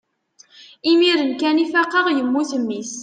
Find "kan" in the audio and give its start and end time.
1.39-1.61